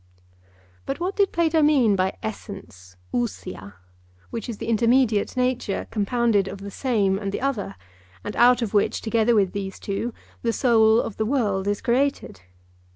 But 0.87 0.99
what 0.99 1.15
did 1.15 1.31
Plato 1.31 1.61
mean 1.61 1.95
by 1.95 2.17
essence, 2.23 2.97
(Greek), 3.11 3.55
which 4.31 4.49
is 4.49 4.57
the 4.57 4.65
intermediate 4.65 5.37
nature 5.37 5.85
compounded 5.91 6.47
of 6.47 6.57
the 6.57 6.71
Same 6.71 7.19
and 7.19 7.31
the 7.31 7.41
Other, 7.41 7.75
and 8.23 8.35
out 8.35 8.63
of 8.63 8.73
which, 8.73 9.01
together 9.03 9.35
with 9.35 9.51
these 9.51 9.77
two, 9.79 10.11
the 10.41 10.53
soul 10.53 10.99
of 11.01 11.17
the 11.17 11.25
world 11.27 11.67
is 11.67 11.81
created? 11.81 12.41